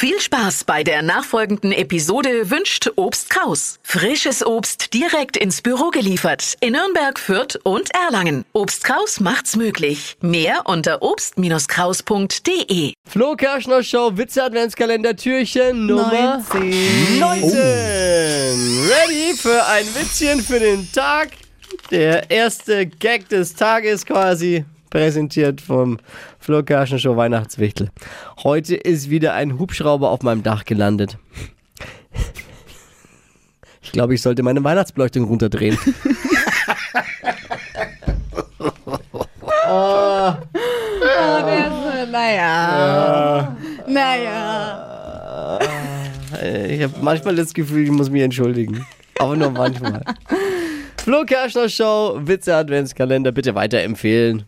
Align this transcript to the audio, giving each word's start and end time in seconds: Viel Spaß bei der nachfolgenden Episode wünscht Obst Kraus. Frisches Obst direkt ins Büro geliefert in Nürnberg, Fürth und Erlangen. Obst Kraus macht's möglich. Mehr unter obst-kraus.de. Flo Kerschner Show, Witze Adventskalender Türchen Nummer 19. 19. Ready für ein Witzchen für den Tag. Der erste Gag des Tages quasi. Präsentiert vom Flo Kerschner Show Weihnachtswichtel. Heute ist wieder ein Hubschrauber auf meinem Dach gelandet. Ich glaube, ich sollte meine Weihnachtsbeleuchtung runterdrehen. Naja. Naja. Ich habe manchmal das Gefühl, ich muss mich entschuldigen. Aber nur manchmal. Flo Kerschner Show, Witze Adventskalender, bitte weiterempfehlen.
Viel 0.00 0.20
Spaß 0.20 0.62
bei 0.62 0.84
der 0.84 1.02
nachfolgenden 1.02 1.72
Episode 1.72 2.50
wünscht 2.50 2.88
Obst 2.94 3.30
Kraus. 3.30 3.80
Frisches 3.82 4.46
Obst 4.46 4.94
direkt 4.94 5.36
ins 5.36 5.60
Büro 5.60 5.90
geliefert 5.90 6.54
in 6.60 6.74
Nürnberg, 6.74 7.18
Fürth 7.18 7.58
und 7.64 7.92
Erlangen. 7.92 8.44
Obst 8.52 8.84
Kraus 8.84 9.18
macht's 9.18 9.56
möglich. 9.56 10.16
Mehr 10.20 10.60
unter 10.66 11.02
obst-kraus.de. 11.02 12.92
Flo 13.08 13.34
Kerschner 13.34 13.82
Show, 13.82 14.16
Witze 14.16 14.44
Adventskalender 14.44 15.16
Türchen 15.16 15.86
Nummer 15.86 16.44
19. 16.52 17.18
19. 17.18 17.50
Ready 18.86 19.36
für 19.36 19.66
ein 19.66 19.84
Witzchen 19.96 20.40
für 20.40 20.60
den 20.60 20.88
Tag. 20.92 21.30
Der 21.90 22.30
erste 22.30 22.86
Gag 22.86 23.28
des 23.30 23.56
Tages 23.56 24.06
quasi. 24.06 24.64
Präsentiert 24.90 25.60
vom 25.60 25.98
Flo 26.38 26.62
Kerschner 26.62 26.98
Show 26.98 27.16
Weihnachtswichtel. 27.16 27.90
Heute 28.42 28.74
ist 28.74 29.10
wieder 29.10 29.34
ein 29.34 29.58
Hubschrauber 29.58 30.10
auf 30.10 30.22
meinem 30.22 30.42
Dach 30.42 30.64
gelandet. 30.64 31.18
Ich 33.82 33.92
glaube, 33.92 34.14
ich 34.14 34.22
sollte 34.22 34.42
meine 34.42 34.62
Weihnachtsbeleuchtung 34.64 35.24
runterdrehen. 35.24 35.78
Naja. 42.10 43.56
Naja. 43.86 45.58
Ich 46.68 46.82
habe 46.82 46.94
manchmal 47.00 47.36
das 47.36 47.52
Gefühl, 47.52 47.84
ich 47.84 47.90
muss 47.90 48.10
mich 48.10 48.22
entschuldigen. 48.22 48.86
Aber 49.18 49.36
nur 49.36 49.50
manchmal. 49.50 50.02
Flo 51.04 51.24
Kerschner 51.24 51.68
Show, 51.68 52.18
Witze 52.22 52.54
Adventskalender, 52.54 53.32
bitte 53.32 53.54
weiterempfehlen. 53.54 54.44